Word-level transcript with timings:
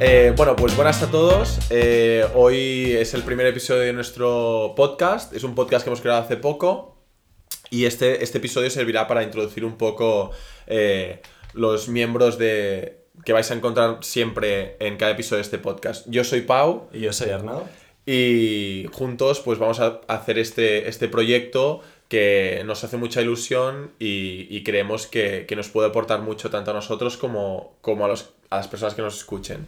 Eh, 0.00 0.32
bueno, 0.36 0.56
pues 0.56 0.74
buenas 0.74 1.02
a 1.02 1.10
todos. 1.10 1.58
Eh, 1.70 2.26
hoy 2.34 2.92
es 2.92 3.14
el 3.14 3.22
primer 3.22 3.46
episodio 3.46 3.82
de 3.82 3.92
nuestro 3.92 4.74
podcast. 4.76 5.32
Es 5.32 5.44
un 5.44 5.54
podcast 5.54 5.84
que 5.84 5.90
hemos 5.90 6.00
creado 6.00 6.20
hace 6.20 6.36
poco. 6.36 6.96
Y 7.70 7.84
este, 7.84 8.24
este 8.24 8.38
episodio 8.38 8.70
servirá 8.70 9.06
para 9.06 9.22
introducir 9.22 9.64
un 9.64 9.78
poco 9.78 10.32
eh, 10.66 11.22
los 11.52 11.88
miembros 11.88 12.38
de, 12.38 13.04
que 13.24 13.32
vais 13.32 13.48
a 13.52 13.54
encontrar 13.54 13.98
siempre 14.02 14.76
en 14.80 14.96
cada 14.96 15.12
episodio 15.12 15.38
de 15.38 15.42
este 15.42 15.58
podcast. 15.58 16.06
Yo 16.08 16.24
soy 16.24 16.40
Pau. 16.40 16.88
Y 16.92 17.00
yo 17.00 17.12
soy 17.12 17.30
Arnau. 17.30 17.62
Y 18.04 18.86
juntos 18.92 19.40
pues 19.40 19.58
vamos 19.60 19.78
a 19.78 20.00
hacer 20.08 20.38
este, 20.38 20.88
este 20.88 21.08
proyecto 21.08 21.80
que 22.08 22.62
nos 22.66 22.82
hace 22.84 22.96
mucha 22.96 23.22
ilusión 23.22 23.92
y, 23.98 24.62
creemos 24.64 25.06
que, 25.06 25.46
nos 25.56 25.68
puede 25.68 25.88
aportar 25.88 26.20
mucho 26.20 26.50
tanto 26.50 26.72
a 26.72 26.74
nosotros 26.74 27.16
como, 27.16 27.76
como 27.80 28.04
a, 28.04 28.08
los, 28.08 28.34
a 28.50 28.56
las 28.56 28.68
personas 28.68 28.94
que 28.94 29.02
nos 29.02 29.16
escuchen. 29.16 29.66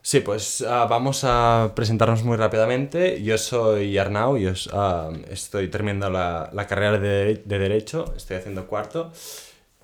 Sí, 0.00 0.20
pues 0.20 0.62
ah, 0.62 0.86
vamos 0.88 1.22
a 1.24 1.72
presentarnos 1.74 2.22
muy 2.22 2.36
rápidamente. 2.36 3.22
Yo 3.22 3.36
soy 3.36 3.98
Arnau, 3.98 4.38
yo 4.38 4.52
uh, 4.52 5.14
estoy 5.30 5.68
terminando 5.68 6.08
la, 6.08 6.50
la 6.52 6.66
carrera 6.66 6.98
de, 6.98 7.42
de, 7.44 7.58
Derecho, 7.58 8.14
estoy 8.16 8.36
haciendo 8.36 8.66
cuarto. 8.66 9.12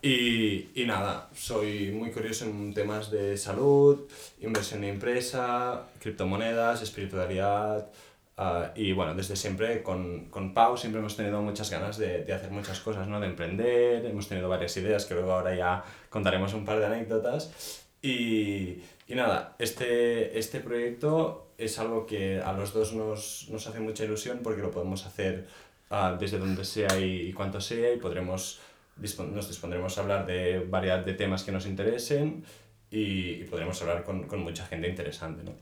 Y, 0.01 0.71
y, 0.75 0.85
nada, 0.87 1.31
soy 1.35 1.91
muy 1.91 2.11
curioso 2.11 2.45
en 2.45 2.75
temas 2.75 3.11
de 3.11 3.37
salud, 3.37 4.07
inversión 4.41 4.83
de 4.83 4.91
empresa, 4.91 5.89
criptomonedas, 6.01 6.83
espiritualidad. 6.83 7.89
Uh, 8.37 8.67
y 8.75 8.93
bueno, 8.93 9.15
desde 9.15 9.37
siempre 9.37 9.83
con, 9.83 10.27
con 10.27 10.55
Pau 10.55 10.77
siempre 10.77 11.01
hemos 11.01 11.17
tenido 11.17 11.41
muchas 11.41 11.71
ganas 11.71 11.99
de, 11.99 12.25
de, 12.25 12.33
hacer 12.33 12.51
muchas 12.51 12.81
cosas, 12.81 13.07
¿no? 13.09 13.21
De 13.21 13.27
emprender, 13.27 14.05
hemos 14.07 14.29
tenido 14.29 14.49
varias 14.49 14.77
ideas 14.77 15.07
que 15.07 15.15
luego 15.15 15.33
ahora 15.33 15.55
ya 15.55 15.85
contaremos 16.11 16.53
un 16.55 16.65
par 16.65 16.79
de 16.81 16.87
anécdotas. 16.87 17.85
Y, 18.03 18.83
y 19.07 19.15
nada, 19.15 19.57
este, 19.59 20.39
este 20.39 20.61
proyecto 20.61 21.49
es 21.59 21.79
algo 21.79 22.07
que 22.07 22.41
a 22.41 22.53
los 22.53 22.73
dos 22.73 22.93
nos, 22.95 23.49
nos 23.51 23.67
hace 23.67 23.81
mucha 23.81 24.05
ilusión 24.05 24.41
porque 24.43 24.63
lo 24.63 24.71
podemos 24.71 25.07
hacer 25.07 25.47
uh, 25.91 26.19
desde 26.19 26.39
donde 26.39 26.65
sea 26.65 26.99
y, 26.99 27.29
y 27.29 27.33
cuanto 27.33 27.61
sea 27.61 27.93
y 27.93 27.99
podremos 27.99 28.61
nos 28.97 29.49
dispondremos 29.49 29.99
a 29.99 30.03
hablar 30.03 30.27
de 30.27 30.61
variedad 30.61 31.05
de 31.05 31.15
temas 31.15 31.43
que 31.43 31.53
nos 31.53 31.67
interesen 31.67 32.45
y, 32.91 33.43
podremos 33.45 33.81
hablar 33.83 34.05
con, 34.05 34.29
con, 34.29 34.39
mucha 34.41 34.65
gente 34.67 34.89
interesante, 34.89 35.43
¿no? 35.43 35.53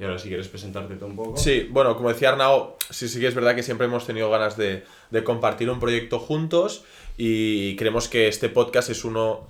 Y 0.00 0.02
ahora 0.02 0.18
si 0.18 0.26
quieres 0.26 0.48
presentarte 0.48 0.96
tú 0.96 1.06
un 1.06 1.14
poco. 1.14 1.36
Sí, 1.36 1.68
bueno, 1.70 1.96
como 1.96 2.08
decía 2.08 2.30
Arnau, 2.30 2.74
sí, 2.90 3.08
sí 3.08 3.20
que 3.20 3.28
es 3.28 3.36
verdad 3.36 3.54
que 3.54 3.62
siempre 3.62 3.86
hemos 3.86 4.04
tenido 4.04 4.28
ganas 4.30 4.56
de, 4.56 4.82
de 5.10 5.22
compartir 5.22 5.70
un 5.70 5.78
proyecto 5.78 6.18
juntos 6.18 6.84
y 7.16 7.76
creemos 7.76 8.08
que 8.08 8.26
este 8.26 8.48
podcast 8.48 8.90
es 8.90 9.04
uno 9.04 9.48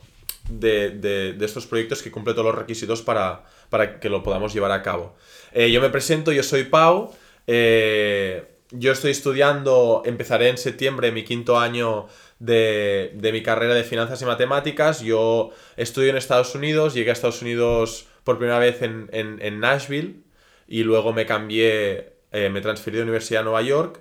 de, 0.61 0.91
de, 0.91 1.33
de, 1.33 1.45
estos 1.45 1.67
proyectos 1.67 2.03
que 2.03 2.11
cumple 2.11 2.34
todos 2.34 2.47
los 2.47 2.55
requisitos 2.55 3.03
para, 3.03 3.45
para 3.70 4.00
que 4.00 4.08
lo 4.08 4.22
podamos 4.22 4.53
llevar 4.53 4.72
a 4.72 4.83
cabo. 4.83 5.17
Eh, 5.53 5.70
yo 5.70 5.81
me 5.81 5.91
presento, 5.91 6.33
yo 6.33 6.42
soy 6.42 6.64
Pau. 6.64 7.12
Eh, 7.47 8.45
yo 8.70 8.92
estoy 8.92 9.11
estudiando, 9.11 10.03
empezaré 10.06 10.48
en 10.48 10.56
septiembre 10.56 11.12
mi 11.12 11.25
quinto 11.25 11.58
año 11.58 12.06
de, 12.39 13.12
de, 13.14 13.33
mi 13.33 13.42
carrera 13.42 13.75
de 13.75 13.84
finanzas 13.84 14.20
y 14.23 14.25
matemáticas. 14.25 15.03
Yo 15.03 15.50
estudio 15.77 16.11
en 16.11 16.17
Estados 16.17 16.55
Unidos, 16.55 16.95
llegué 16.95 17.11
a 17.11 17.12
Estados 17.12 17.42
Unidos 17.42 18.06
por 18.25 18.39
primera 18.39 18.58
vez 18.58 18.80
en, 18.83 19.11
en, 19.12 19.41
en 19.42 19.61
Nashville 19.61 20.23
y 20.67 20.84
luego 20.84 21.12
me 21.12 21.27
cambié, 21.27 22.14
eh, 22.33 22.48
me 22.50 22.61
transferí 22.62 22.97
de 22.97 23.03
Universidad 23.03 23.41
de 23.41 23.45
Nueva 23.45 23.62
York 23.62 24.00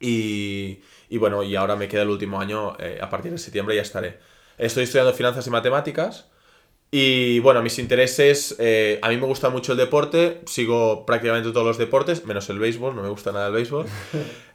y, 0.00 0.80
y, 1.10 1.18
bueno, 1.18 1.42
y 1.42 1.54
ahora 1.56 1.76
me 1.76 1.88
queda 1.88 2.02
el 2.02 2.08
último 2.08 2.40
año, 2.40 2.76
a 3.00 3.10
partir 3.10 3.32
de 3.32 3.38
septiembre 3.38 3.76
ya 3.76 3.82
estaré. 3.82 4.18
Estoy 4.58 4.84
estudiando 4.84 5.12
finanzas 5.12 5.46
y 5.46 5.50
matemáticas 5.50 6.26
y 6.90 7.40
bueno, 7.40 7.62
mis 7.62 7.78
intereses, 7.78 8.56
eh, 8.58 8.98
a 9.02 9.10
mí 9.10 9.18
me 9.18 9.26
gusta 9.26 9.50
mucho 9.50 9.72
el 9.72 9.78
deporte, 9.78 10.40
sigo 10.46 11.04
prácticamente 11.04 11.50
todos 11.52 11.66
los 11.66 11.76
deportes, 11.76 12.24
menos 12.24 12.48
el 12.48 12.58
béisbol, 12.58 12.96
no 12.96 13.02
me 13.02 13.10
gusta 13.10 13.30
nada 13.30 13.48
el 13.48 13.52
béisbol. 13.52 13.86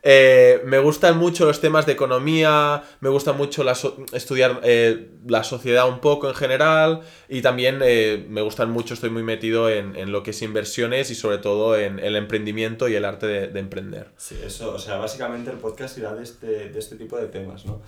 Eh, 0.06 0.62
me 0.66 0.80
gustan 0.80 1.18
mucho 1.18 1.46
los 1.46 1.62
temas 1.62 1.86
de 1.86 1.94
economía, 1.94 2.84
me 3.00 3.08
gusta 3.08 3.32
mucho 3.32 3.64
la 3.64 3.72
estudiar 4.12 4.60
eh, 4.62 5.12
la 5.26 5.46
sociedad 5.46 5.88
un 5.88 6.02
poco 6.02 6.28
en 6.28 6.36
general 6.36 7.04
y 7.30 7.42
también 7.42 7.80
me 7.80 8.42
gustan 8.42 8.70
mucho, 8.70 8.96
estoy 8.96 9.12
muy 9.12 9.24
metido 9.24 9.70
en, 9.70 9.96
en, 9.96 10.12
lo 10.12 10.22
que 10.22 10.32
es 10.32 10.42
inversiones 10.42 11.10
y 11.10 11.16
sobre 11.16 11.38
todo 11.38 11.78
en 11.78 12.00
el 12.00 12.18
emprendimiento 12.18 12.90
y 12.90 12.96
el 12.96 13.06
arte 13.06 13.28
de, 13.28 13.48
de 13.48 13.60
emprender. 13.62 14.10
Sí, 14.18 14.38
eso, 14.46 14.74
o 14.74 14.78
sea, 14.78 14.98
básicamente 14.98 15.52
el 15.52 15.58
podcast 15.58 15.98
irá 15.98 16.14
de 16.14 16.24
este, 16.24 16.48
de 16.68 16.80
este 16.80 16.98
tipo 16.98 17.16
de 17.16 17.28
temas, 17.28 17.66
¿no? 17.66 17.82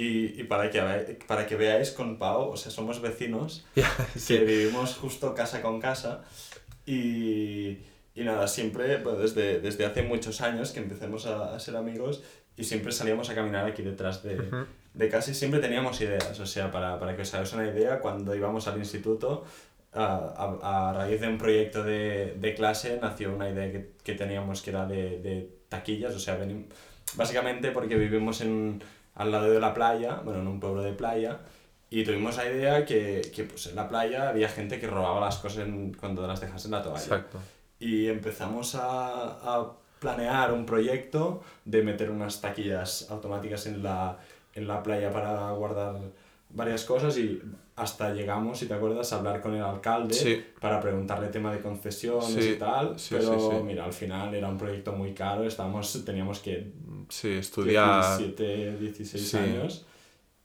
Y, 0.00 0.40
y, 0.40 0.44
para, 0.44 0.70
que, 0.70 1.18
para 1.26 1.46
que 1.46 1.56
veáis 1.56 1.90
con 1.90 2.16
Pau, 2.16 2.48
o 2.52 2.56
sea, 2.56 2.72
somos 2.72 3.02
vecinos 3.02 3.66
que 4.26 4.38
vivimos 4.38 4.96
justo 4.96 5.34
casa 5.34 5.60
con 5.60 5.78
casa 5.78 6.22
y, 6.86 7.80
y 8.14 8.24
nada, 8.24 8.48
siempre, 8.48 8.96
pues 8.96 9.18
desde, 9.18 9.60
desde 9.60 9.84
hace 9.84 10.02
muchos 10.02 10.40
años 10.40 10.72
que 10.72 10.80
empecemos 10.80 11.26
a, 11.26 11.54
a, 11.54 11.60
ser 11.60 11.76
amigos 11.76 12.22
y 12.56 12.64
siempre 12.64 12.92
salíamos 12.92 13.28
a 13.28 13.34
caminar 13.34 13.66
aquí 13.66 13.82
detrás 13.82 14.22
de, 14.22 14.40
de 14.94 15.08
casa 15.10 15.32
y 15.32 15.34
siempre 15.34 15.60
teníamos 15.60 16.00
ideas, 16.00 16.40
o 16.40 16.46
sea, 16.46 16.70
para, 16.70 16.98
para 16.98 17.14
que 17.14 17.20
os 17.20 17.34
hagáis 17.34 17.52
una 17.52 17.66
idea, 17.66 18.00
cuando 18.00 18.34
íbamos 18.34 18.68
al 18.68 18.78
instituto, 18.78 19.44
a, 19.92 20.56
a, 20.62 20.88
a 20.88 20.92
raíz 20.94 21.20
de 21.20 21.28
un 21.28 21.36
proyecto 21.36 21.84
de, 21.84 22.36
de, 22.38 22.54
clase 22.54 22.98
nació 23.02 23.34
una 23.34 23.50
idea 23.50 23.70
que, 23.70 23.90
que 24.02 24.14
teníamos 24.14 24.62
que 24.62 24.70
era 24.70 24.86
de, 24.86 25.18
de 25.18 25.50
taquillas, 25.68 26.14
o 26.14 26.18
sea, 26.18 26.36
venim, 26.36 26.68
básicamente 27.16 27.70
porque 27.70 27.96
vivimos 27.96 28.40
en 28.40 28.82
al 29.14 29.32
lado 29.32 29.50
de 29.50 29.60
la 29.60 29.74
playa, 29.74 30.20
bueno, 30.24 30.40
en 30.40 30.46
un 30.46 30.60
pueblo 30.60 30.82
de 30.82 30.92
playa, 30.92 31.38
y 31.90 32.04
tuvimos 32.04 32.36
la 32.36 32.46
idea 32.46 32.84
que, 32.84 33.30
que 33.34 33.44
pues, 33.44 33.66
en 33.66 33.76
la 33.76 33.88
playa 33.88 34.28
había 34.28 34.48
gente 34.48 34.78
que 34.78 34.86
robaba 34.86 35.20
las 35.20 35.38
cosas 35.38 35.66
en, 35.66 35.92
cuando 35.92 36.26
las 36.26 36.40
dejas 36.40 36.64
en 36.64 36.70
la 36.70 36.82
toalla. 36.82 37.00
Exacto. 37.00 37.38
Y 37.80 38.06
empezamos 38.08 38.74
a, 38.76 39.38
a, 39.42 39.72
planear 39.98 40.52
un 40.52 40.64
proyecto 40.64 41.42
de 41.66 41.82
meter 41.82 42.10
unas 42.10 42.40
taquillas 42.40 43.10
automáticas 43.10 43.66
en 43.66 43.82
la, 43.82 44.18
en 44.54 44.66
la 44.66 44.82
playa 44.82 45.12
para 45.12 45.50
guardar 45.52 45.96
varias 46.48 46.84
cosas 46.84 47.16
y 47.18 47.42
hasta 47.76 48.12
llegamos, 48.12 48.58
si 48.58 48.66
te 48.66 48.74
acuerdas, 48.74 49.12
a 49.12 49.16
hablar 49.16 49.40
con 49.40 49.54
el 49.54 49.62
alcalde 49.62 50.14
sí. 50.14 50.44
para 50.60 50.80
preguntarle 50.80 51.28
tema 51.28 51.52
de 51.52 51.60
concesiones 51.60 52.44
sí. 52.44 52.50
y 52.50 52.58
tal, 52.58 52.98
sí, 52.98 53.14
pero 53.18 53.62
mira, 53.62 53.84
al 53.84 53.92
final 53.92 54.34
era 54.34 54.48
un 54.48 54.58
proyecto 54.58 54.92
muy 54.92 55.14
caro, 55.14 55.44
estábamos, 55.44 56.04
teníamos 56.04 56.40
que 56.40 56.72
sí, 57.10 57.32
estudiar 57.32 58.18
17, 58.18 58.76
16 58.78 59.34
años 59.34 59.84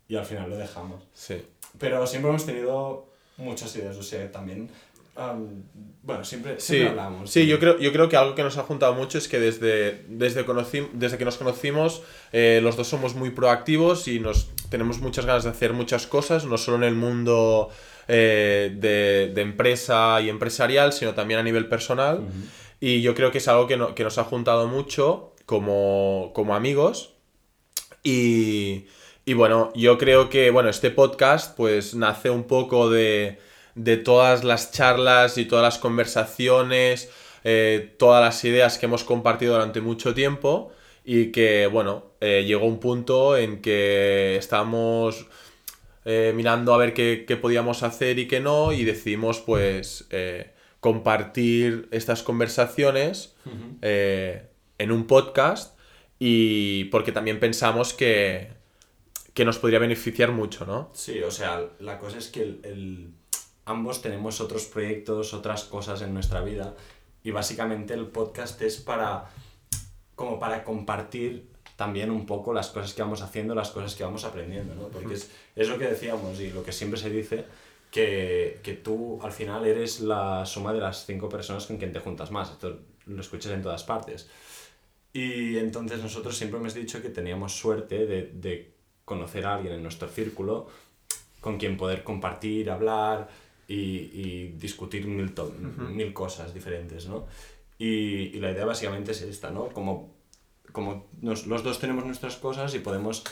y 0.08 0.16
al 0.16 0.26
final 0.26 0.50
lo 0.50 0.58
dejamos. 0.58 1.03
Sí. 1.14 1.42
Pero 1.80 2.06
siempre 2.06 2.30
hemos 2.30 2.46
tenido 2.46 3.08
muchas 3.38 3.76
ideas, 3.76 3.96
o 3.98 4.03
sea, 4.03 4.31
también 4.31 4.70
Um, 5.18 5.64
bueno, 6.03 6.26
siempre, 6.26 6.59
siempre 6.59 6.88
sí, 6.88 6.92
hablamos. 6.92 7.31
Sí, 7.31 7.48
yo 7.48 7.58
creo, 7.58 7.80
yo 7.80 7.92
creo 7.94 8.09
que 8.09 8.18
algo 8.18 8.36
que 8.36 8.44
nos 8.44 8.58
ha 8.58 8.64
juntado 8.64 8.94
mucho 8.94 9.18
es 9.18 9.30
que 9.30 9.40
desde, 9.40 10.03
desde, 10.09 10.44
conocí, 10.44 10.88
desde 10.94 11.18
que 11.18 11.24
nos 11.24 11.38
conocimos, 11.38 12.03
eh, 12.34 12.59
los 12.62 12.76
dos 12.76 12.88
somos 12.88 13.16
muy 13.16 13.30
proactivos 13.30 14.09
y 14.09 14.20
nos 14.20 14.50
tenemos 14.70 15.00
muchas 15.00 15.26
ganas 15.26 15.46
de 15.46 15.52
hacer 15.52 15.72
muchas 15.72 16.06
cosas, 16.06 16.46
no 16.46 16.58
solo 16.58 16.78
en 16.78 16.84
el 16.84 16.96
mundo 16.96 17.70
eh, 18.09 18.76
de, 18.76 19.32
de, 19.34 19.42
empresa 19.42 20.20
y 20.20 20.30
empresarial, 20.30 20.92
sino 20.92 21.14
también 21.14 21.40
a 21.40 21.44
nivel 21.44 21.70
personal. 21.70 22.20
Uh 22.20 22.24
-huh. 22.24 22.50
Y 22.82 23.02
yo 23.02 23.16
creo 23.16 23.32
que 23.32 23.38
es 23.38 23.47
algo 23.47 23.68
que, 23.68 23.78
no, 23.78 23.96
que 23.96 24.03
nos 24.03 24.18
ha 24.18 24.26
juntado 24.26 24.68
mucho 24.68 25.34
como, 25.46 26.32
como 26.34 26.56
amigos. 26.56 27.14
Y, 28.04 28.86
y 29.26 29.34
bueno, 29.34 29.72
yo 29.76 29.98
creo 29.98 30.30
que 30.30 30.52
bueno, 30.52 30.70
este 30.70 30.92
podcast 30.92 31.56
pues 31.58 31.96
nace 31.96 32.30
un 32.30 32.44
poco 32.44 32.90
de 32.90 33.40
de 33.76 33.98
todas 33.98 34.44
las 34.44 34.72
charlas 34.72 35.38
y 35.38 35.46
todas 35.46 35.64
las 35.64 35.78
conversaciones, 35.78 37.12
eh, 37.44 37.94
todas 38.00 38.24
las 38.24 38.44
ideas 38.46 38.78
que 38.78 38.88
hemos 38.88 39.04
compartido 39.04 39.54
durante 39.54 39.82
mucho 39.82 40.14
tiempo 40.14 40.72
y 41.04 41.32
que, 41.32 41.68
bueno, 41.68 42.06
eh, 42.22 42.46
llegó 42.48 42.66
un 42.66 42.80
punto 42.80 43.38
en 43.38 43.62
que 43.62 44.38
estábamos 44.38 45.28
eh, 46.06 46.32
mirando 46.36 46.74
a 46.74 46.78
ver 46.78 46.94
qué, 46.94 47.26
qué, 47.28 47.36
podíamos 47.36 47.84
hacer 47.84 48.18
y 48.18 48.28
qué 48.28 48.40
no 48.40 48.72
y 48.72 48.86
decidimos 48.86 49.41
pues 49.41 50.08
compartir 50.80 51.88
estas 51.91 52.24
conversaciones 52.24 53.36
uh 53.46 53.50
-huh. 53.50 54.41
En 54.78 54.92
un 54.92 55.08
podcast 55.08 55.78
y 56.20 56.86
porque 56.86 57.12
también 57.12 57.40
pensamos 57.40 57.94
que, 57.94 58.54
que 59.34 59.46
nos 59.46 59.58
podría 59.58 59.80
beneficiar 59.80 60.32
mucho, 60.32 60.66
¿no? 60.66 60.90
Sí, 60.94 61.22
o 61.22 61.32
sea, 61.32 61.64
la 61.80 62.00
cosa 62.00 62.18
es 62.18 62.28
que 62.28 62.42
el, 62.42 62.60
el 62.64 63.14
ambos 63.66 64.02
tenemos 64.02 64.40
otros 64.42 64.66
proyectos, 64.66 65.34
otras 65.34 65.64
cosas 65.66 66.02
en 66.02 66.14
nuestra 66.14 66.42
vida 66.42 66.76
y 67.24 67.32
básicamente 67.32 67.94
el 67.94 68.08
podcast 68.08 68.62
es 68.62 68.78
para 68.78 69.32
como 70.16 70.40
para 70.40 70.64
compartir 70.64 71.50
también 71.76 72.10
un 72.10 72.26
poco 72.26 72.54
las 72.54 72.70
cosas 72.70 72.94
que 72.94 73.02
vamos 73.02 73.22
haciendo, 73.22 73.54
las 73.54 73.72
cosas 73.72 73.96
que 73.96 74.04
vamos 74.04 74.24
aprendiendo, 74.24 74.76
¿no? 74.76 74.88
Porque 74.88 75.16
es, 75.16 75.30
es 75.56 75.68
lo 75.68 75.78
que 75.78 75.88
decíamos 75.88 76.40
y 76.40 76.52
lo 76.52 76.64
que 76.64 76.72
siempre 76.72 77.00
se 77.00 77.10
dice, 77.10 77.46
que, 77.96 78.59
que 78.62 78.74
tú 78.74 79.20
al 79.24 79.32
final 79.32 79.66
eres 79.66 80.02
la 80.02 80.46
suma 80.46 80.74
de 80.74 80.82
las 80.82 81.06
cinco 81.06 81.30
personas 81.30 81.66
con 81.66 81.78
quien 81.78 81.94
te 81.94 82.00
juntas 82.00 82.30
más. 82.30 82.52
Esto 82.52 82.80
lo 83.06 83.22
escuchas 83.22 83.53
en 83.53 83.62
todas 83.62 83.86
partes. 83.86 84.30
Y 85.14 85.58
entonces 85.58 86.02
nosotros 86.02 86.38
siempre 86.38 86.59
hemos 86.59 86.74
dicho 86.74 87.02
que 87.02 87.08
teníamos 87.09 87.53
suerte 87.58 88.06
de, 88.06 88.32
de 88.34 88.74
conocer 89.06 89.46
a 89.46 89.56
alguien 89.56 89.76
en 89.76 89.82
nuestro 89.84 90.09
círculo 90.09 90.68
con 91.40 91.58
quien 91.58 91.78
poder 91.78 92.03
compartir, 92.03 92.70
hablar, 92.70 93.30
y, 93.68 93.76
y 93.76 94.56
discutir 94.59 95.08
mil, 95.08 95.34
mil 95.90 96.14
cosas 96.14 96.53
diferentes, 96.53 97.08
¿no? 97.08 97.28
Y, 97.80 98.36
y 98.36 98.40
la 98.40 98.52
idea 98.52 98.66
básicamente 98.66 99.12
es 99.14 99.22
esta, 99.22 99.52
¿no? 99.52 99.70
Como, 99.70 100.14
como 100.74 101.08
nos- 101.22 101.48
los 101.48 101.64
dos 101.64 101.80
tenemos 101.80 102.06
nuestras 102.06 102.36
cosas 102.36 102.76
y 102.76 102.80
podemos 102.80 103.24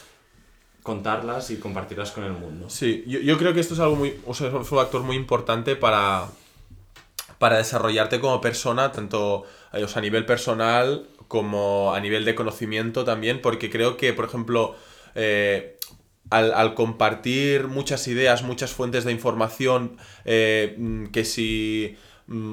contarlas 0.83 1.49
y 1.49 1.57
compartirlas 1.57 2.11
con 2.11 2.25
el 2.25 2.33
mundo. 2.33 2.69
Sí, 2.69 3.03
yo, 3.07 3.19
yo 3.19 3.37
creo 3.37 3.53
que 3.53 3.61
esto 3.61 3.73
es 3.73 3.79
algo 3.79 3.95
muy, 3.95 4.19
o 4.27 4.33
sea, 4.33 4.49
es 4.49 4.53
un 4.53 4.65
factor 4.65 5.01
muy 5.01 5.15
importante 5.15 5.75
para, 5.75 6.27
para 7.39 7.57
desarrollarte 7.57 8.19
como 8.19 8.41
persona, 8.41 8.91
tanto 8.91 9.45
eh, 9.71 9.83
o 9.83 9.97
a 9.97 10.01
nivel 10.01 10.25
personal 10.25 11.07
como 11.29 11.93
a 11.95 11.99
nivel 11.99 12.25
de 12.25 12.35
conocimiento 12.35 13.05
también, 13.05 13.41
porque 13.41 13.69
creo 13.69 13.97
que, 13.97 14.13
por 14.13 14.25
ejemplo, 14.25 14.75
eh, 15.15 15.79
al, 16.29 16.53
al 16.53 16.73
compartir 16.73 17.67
muchas 17.67 18.07
ideas, 18.07 18.43
muchas 18.43 18.71
fuentes 18.71 19.03
de 19.03 19.13
información, 19.13 19.97
eh, 20.25 20.77
que 21.11 21.25
si 21.25 21.97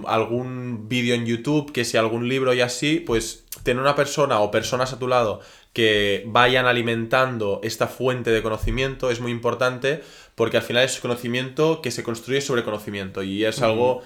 algún 0.07 0.89
vídeo 0.89 1.15
en 1.15 1.27
YouTube, 1.27 1.73
que 1.73 1.85
si 1.85 1.97
algún 1.97 2.29
libro 2.29 2.53
y 2.55 2.61
así, 2.61 3.01
pues 3.01 3.45
tener 3.63 3.81
una 3.81 3.95
persona 3.95 4.41
o 4.41 4.51
personas 4.51 4.93
a 4.93 4.99
tu 4.99 5.07
lado 5.07 5.41
que 5.73 6.25
vayan 6.27 6.67
alimentando 6.67 7.61
esta 7.63 7.87
fuente 7.87 8.31
de 8.31 8.43
conocimiento 8.43 9.11
es 9.11 9.21
muy 9.21 9.31
importante 9.31 10.03
porque 10.35 10.57
al 10.57 10.63
final 10.63 10.85
es 10.85 10.99
conocimiento 11.01 11.81
que 11.83 11.91
se 11.91 12.03
construye 12.03 12.41
sobre 12.41 12.65
conocimiento 12.65 13.23
y 13.23 13.45
es 13.45 13.63
algo, 13.63 14.03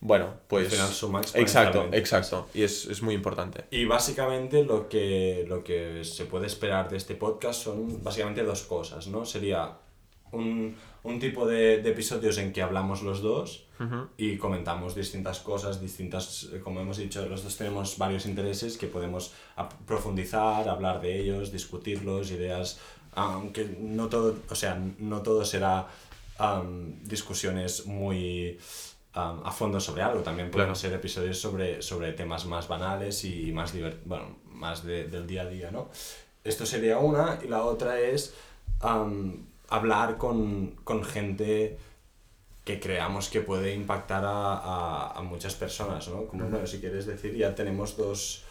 bueno, 0.00 0.34
pues... 0.48 0.66
Al 0.66 0.72
final 0.72 0.88
suma 0.88 1.20
exacto, 1.34 1.88
exacto, 1.92 2.48
y 2.52 2.62
es, 2.62 2.86
es 2.86 3.02
muy 3.02 3.14
importante. 3.14 3.64
Y 3.70 3.84
básicamente 3.86 4.64
lo 4.64 4.88
que, 4.88 5.46
lo 5.48 5.64
que 5.64 6.04
se 6.04 6.26
puede 6.26 6.46
esperar 6.46 6.90
de 6.90 6.98
este 6.98 7.14
podcast 7.14 7.62
son 7.62 8.02
básicamente 8.02 8.42
dos 8.42 8.64
cosas, 8.64 9.06
¿no? 9.06 9.24
Sería 9.24 9.78
un, 10.32 10.76
un 11.02 11.18
tipo 11.20 11.46
de, 11.46 11.82
de 11.82 11.90
episodios 11.90 12.38
en 12.38 12.52
que 12.52 12.62
hablamos 12.62 13.02
los 13.02 13.20
dos 13.22 13.64
y 14.16 14.38
comentamos 14.38 14.94
distintas 14.94 15.40
cosas, 15.40 15.80
distintas, 15.82 16.48
eh, 16.52 16.60
como 16.60 16.80
hemos 16.80 16.96
dicho, 16.96 17.26
los 17.28 17.44
dos 17.44 17.56
tenemos 17.58 17.98
varios 17.98 18.24
intereses 18.24 18.78
que 18.78 18.86
podemos 18.86 19.32
profundizar, 19.86 20.68
hablar 20.68 21.00
de 21.00 21.20
ellos, 21.20 21.52
discutirlos, 21.52 22.30
ideas, 22.30 22.78
aunque 23.14 23.76
no 23.80 24.08
todo, 24.08 24.36
o 24.50 24.54
sea, 24.54 24.80
no 24.98 25.22
todo 25.22 25.44
será 25.44 25.88
am, 26.38 27.02
discusiones 27.04 27.86
muy 27.86 28.58
am, 29.12 29.40
a 29.44 29.50
fondo 29.52 29.78
sobre 29.80 30.02
algo, 30.02 30.20
también 30.22 30.50
pueden 30.50 30.68
Claro. 30.68 30.74
ser 30.74 30.92
episodios 30.94 31.38
sobre, 31.38 31.80
sobre 31.82 32.12
temas 32.12 32.46
más 32.46 32.68
banales 32.68 33.24
y 33.24 33.52
más, 33.52 33.72
bueno, 34.04 34.36
más 34.52 34.84
de- 34.84 35.04
del 35.08 35.26
día 35.26 35.42
a 35.42 35.46
día, 35.46 35.70
¿no? 35.70 35.88
Esto 36.44 36.64
sería 36.66 36.98
una, 36.98 37.38
y 37.44 37.48
la 37.48 37.62
otra 37.64 38.00
es 38.00 38.34
am, 38.80 39.46
hablar 39.68 40.16
con, 40.18 40.72
con 40.84 41.04
gente 41.04 41.78
que 42.64 42.80
creamos 42.80 43.28
que 43.28 43.40
puede 43.40 43.74
impactar 43.74 44.24
a, 44.24 44.54
a, 44.54 45.12
a 45.12 45.22
muchas 45.22 45.54
personas, 45.54 46.08
¿no? 46.08 46.26
Como, 46.26 46.48
bueno, 46.48 46.66
si 46.66 46.80
quieres 46.80 47.06
decir, 47.06 47.34
ya 47.36 47.54
tenemos 47.54 47.96
dos... 47.96 48.42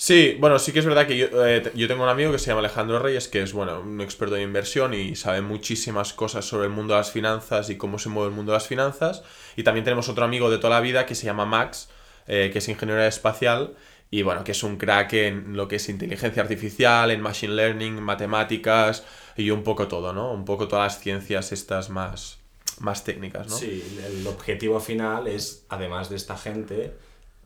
Sí, 0.00 0.36
bueno, 0.38 0.60
sí 0.60 0.72
que 0.72 0.78
es 0.78 0.86
verdad 0.86 1.08
que 1.08 1.18
yo, 1.18 1.46
eh, 1.46 1.72
yo 1.74 1.88
tengo 1.88 2.04
un 2.04 2.08
amigo 2.08 2.30
que 2.30 2.38
se 2.38 2.46
llama 2.46 2.60
Alejandro 2.60 3.00
Reyes, 3.00 3.26
que 3.26 3.42
es, 3.42 3.52
bueno, 3.52 3.80
un 3.80 4.00
experto 4.00 4.36
en 4.36 4.42
inversión 4.42 4.94
y 4.94 5.16
sabe 5.16 5.40
muchísimas 5.40 6.12
cosas 6.12 6.44
sobre 6.44 6.66
el 6.66 6.72
mundo 6.72 6.94
de 6.94 7.00
las 7.00 7.10
finanzas 7.10 7.68
y 7.68 7.76
cómo 7.76 7.98
se 7.98 8.08
mueve 8.08 8.30
el 8.30 8.34
mundo 8.36 8.52
de 8.52 8.58
las 8.58 8.68
finanzas. 8.68 9.24
Y 9.56 9.64
también 9.64 9.82
tenemos 9.84 10.08
otro 10.08 10.24
amigo 10.24 10.50
de 10.50 10.58
toda 10.58 10.74
la 10.74 10.80
vida 10.80 11.04
que 11.04 11.16
se 11.16 11.26
llama 11.26 11.46
Max, 11.46 11.88
eh, 12.28 12.50
que 12.52 12.60
es 12.60 12.68
ingeniero 12.68 13.02
espacial 13.02 13.74
y, 14.10 14.22
bueno, 14.22 14.42
que 14.44 14.52
es 14.52 14.62
un 14.62 14.76
crack 14.76 15.12
en 15.12 15.56
lo 15.56 15.68
que 15.68 15.76
es 15.76 15.88
inteligencia 15.88 16.42
artificial, 16.42 17.10
en 17.10 17.20
machine 17.20 17.54
learning, 17.54 18.02
matemáticas 18.02 19.04
y 19.36 19.50
un 19.50 19.62
poco 19.62 19.86
todo, 19.86 20.12
¿no? 20.12 20.32
Un 20.32 20.44
poco 20.44 20.66
todas 20.66 20.94
las 20.94 21.02
ciencias 21.02 21.52
estas 21.52 21.90
más, 21.90 22.38
más 22.80 23.04
técnicas, 23.04 23.48
¿no? 23.48 23.56
Sí, 23.56 23.84
el 24.06 24.26
objetivo 24.26 24.80
final 24.80 25.26
es, 25.26 25.64
además 25.68 26.08
de 26.08 26.16
esta 26.16 26.38
gente, 26.38 26.94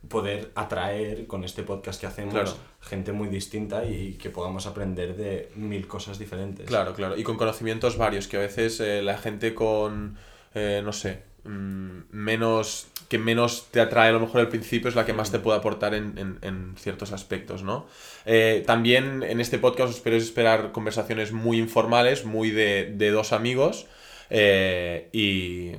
poder 0.09 0.51
atraer 0.55 1.27
con 1.27 1.45
este 1.45 1.63
podcast 1.63 2.01
que 2.01 2.07
hacemos 2.07 2.35
Claro. 2.35 2.53
gente 2.81 3.13
muy 3.13 3.29
distinta 3.29 3.85
y 3.85 4.15
que 4.15 4.31
podamos 4.31 4.67
aprender 4.67 5.17
de 5.17 5.51
mil 5.55 5.87
cosas 5.87 6.19
diferentes. 6.19 6.67
Claro, 6.67 6.95
claro. 6.95 7.17
Y 7.17 7.23
con 7.23 7.37
conocimientos 7.37 7.97
varios, 7.97 8.27
que 8.27 8.37
a 8.37 8.41
veces 8.41 8.81
eh, 8.81 9.03
la 9.03 9.17
gente 9.19 9.55
con, 9.55 10.17
eh, 10.55 10.81
no 10.85 10.93
sé, 10.93 11.23
mm, 11.45 11.99
menos, 12.11 12.89
que 13.09 13.19
menos 13.19 13.69
te 13.71 13.81
atrae 13.81 14.09
a 14.11 14.13
lo 14.13 14.21
mejor 14.21 14.41
al 14.43 14.49
principio 14.49 14.89
es 14.89 14.95
la 14.95 15.05
que 15.07 15.13
más 15.13 15.31
te 15.31 15.39
puede 15.39 15.59
aportar 15.59 15.95
en, 15.95 16.17
en- 16.19 16.39
en 16.43 16.75
ciertos 16.77 17.13
aspectos, 17.13 17.63
¿no? 17.63 17.87
Eh, 18.27 18.63
también 18.67 19.23
en 19.23 19.41
este 19.41 19.59
podcast 19.59 19.91
os 19.91 19.97
esperéis 19.97 20.25
esperar 20.25 20.73
conversaciones 20.73 21.33
muy 21.33 21.59
informales, 21.59 22.25
muy 22.25 22.51
de, 22.51 22.93
de 22.97 23.11
dos 23.11 23.33
amigos, 23.33 23.87
eh, 24.31 25.09
y, 25.13 25.73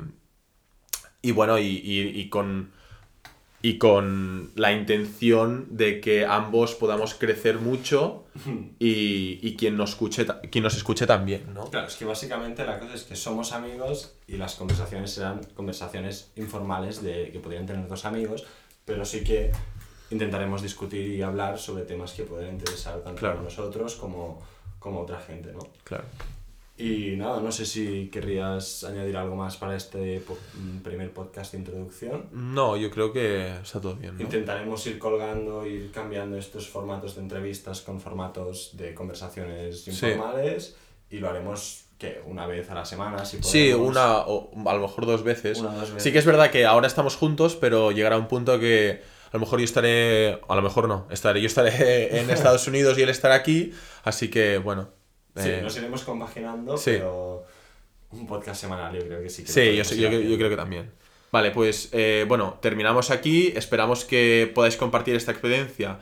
y 1.22 1.32
bueno, 1.32 1.58
y, 1.60 1.66
y- 1.84 2.20
y 2.20 2.30
con 2.30 2.72
y 3.66 3.78
con 3.78 4.52
la 4.56 4.74
intención 4.74 5.68
de 5.72 6.02
que 6.02 6.26
ambos 6.26 6.76
podamos 6.76 7.14
crecer 7.16 7.60
mucho 7.60 8.26
y, 8.78 9.40
y 9.42 9.56
quien, 9.56 9.78
nos 9.78 9.92
escuche, 9.92 10.28
quien 10.52 10.66
nos 10.66 10.76
escuche 10.76 11.08
también, 11.08 11.54
¿no? 11.54 11.70
Claro, 11.70 11.88
es 11.88 11.96
que 11.96 12.04
básicamente 12.04 12.66
la 12.66 12.78
cosa 12.78 12.94
es 12.94 13.04
que 13.04 13.16
somos 13.16 13.54
amigos 13.54 14.16
y 14.28 14.36
las 14.36 14.56
conversaciones 14.56 15.12
serán 15.12 15.40
conversaciones 15.56 16.32
informales 16.36 17.02
de 17.02 17.32
que 17.32 17.40
podrían 17.40 17.66
tener 17.66 17.88
dos 17.88 18.04
amigos, 18.04 18.44
pero 18.84 19.06
sí 19.06 19.24
que 19.24 19.52
intentaremos 20.12 20.62
discutir 20.62 21.08
y 21.08 21.22
hablar 21.22 21.58
sobre 21.58 21.86
temas 21.86 22.12
que 22.12 22.24
pueden 22.24 22.56
interesar 22.56 23.00
tanto 23.02 23.20
Claro. 23.20 23.40
a 23.40 23.44
nosotros 23.44 23.96
como, 23.96 24.42
como 24.78 25.00
a 25.00 25.04
otra 25.04 25.22
gente, 25.22 25.54
¿no? 25.54 25.60
Claro. 25.86 26.04
Y 26.76 27.16
nada, 27.18 27.40
no 27.40 27.52
sé 27.52 27.68
si 27.68 28.08
querrías 28.12 28.84
añadir 28.84 29.16
algo 29.16 29.36
más 29.36 29.58
para 29.58 29.76
este 29.76 30.20
po- 30.22 30.38
mm, 30.56 30.80
primer 30.80 31.12
podcast 31.14 31.52
de 31.52 31.60
introducción. 31.60 32.28
No, 32.32 32.76
yo 32.78 32.90
creo 32.90 33.14
que 33.14 33.58
está 33.58 33.80
todo 33.80 33.96
bien, 33.96 34.16
¿no? 34.18 34.24
Intentaremos 34.24 34.86
ir 34.88 34.98
colgando, 34.98 35.68
ir 35.68 35.92
cambiando 35.92 36.36
estos 36.36 36.68
formatos 36.68 37.14
de 37.16 37.22
entrevistas 37.22 37.82
con 37.82 38.02
formatos 38.02 38.72
de 38.76 38.96
conversaciones 38.96 39.84
Sí. 39.84 39.92
informales 39.92 40.76
y 41.12 41.18
lo 41.20 41.30
haremos 41.30 41.86
que 42.00 42.22
una 42.26 42.48
vez 42.48 42.68
a 42.72 42.74
la 42.74 42.86
semana, 42.86 43.24
si 43.24 43.38
Sí, 43.44 43.70
podemos. 43.72 43.90
una 43.92 44.18
o 44.22 44.52
a 44.68 44.74
lo 44.74 44.82
mejor 44.82 45.06
dos 45.06 45.22
veces. 45.24 45.60
Una 45.60 45.74
dos 45.76 45.90
veces. 45.90 46.02
Sí 46.04 46.12
que 46.12 46.18
es 46.18 46.26
verdad 46.26 46.50
que 46.50 46.66
ahora 46.66 46.88
estamos 46.88 47.16
juntos, 47.16 47.56
pero 47.56 47.92
llegará 47.92 48.18
un 48.18 48.28
punto 48.28 48.60
que 48.60 49.00
a 49.32 49.38
lo 49.38 49.40
mejor 49.42 49.60
yo 49.60 49.66
estaré, 49.66 50.40
a 50.48 50.56
lo 50.56 50.62
mejor 50.64 50.88
no, 50.88 51.08
estaré, 51.12 51.40
yo 51.40 51.46
estaré 51.48 51.70
en 52.20 52.32
Estados 52.32 52.68
Unidos 52.68 52.98
y 52.98 53.04
él 53.04 53.10
estará 53.10 53.36
aquí, 53.36 53.74
así 54.04 54.30
que 54.32 54.58
bueno. 54.58 54.90
Sí, 55.36 55.50
eh, 55.50 55.60
nos 55.62 55.76
iremos 55.78 56.04
compaginando, 56.04 56.78
sí. 56.78 56.92
pero 56.92 57.46
un 58.12 58.28
podcast 58.28 58.62
semanal 58.62 58.94
yo 58.94 59.02
creo 59.06 59.22
que 59.22 59.30
sí. 59.30 59.44
Que 59.44 59.52
Sí, 59.52 59.76
yo, 59.76 60.10
yo, 60.12 60.20
yo 60.20 60.38
creo 60.38 60.50
que 60.50 60.56
también. 60.56 60.92
Vale, 61.32 61.50
pues 61.50 61.90
eh, 61.94 62.26
bueno, 62.28 62.60
terminamos 62.62 63.10
aquí. 63.10 63.52
Esperamos 63.56 64.06
que 64.06 64.52
podáis 64.54 64.78
compartir 64.78 65.16
esta 65.16 65.32
experiencia 65.32 65.98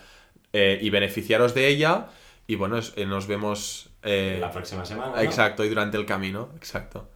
eh, 0.52 0.78
y 0.82 0.90
beneficiaros 0.90 1.54
de 1.54 1.68
ella. 1.70 2.08
Y 2.48 2.56
bueno, 2.56 2.78
eh, 2.98 3.06
nos 3.06 3.28
vemos. 3.28 3.90
eh, 4.04 4.38
La 4.42 4.52
próxima 4.52 4.84
semana. 4.84 5.14
¿no? 5.16 5.22
Exacto, 5.22 5.64
y 5.64 5.70
durante 5.70 5.96
el 5.98 6.06
camino. 6.06 6.50
Exacto. 6.58 7.08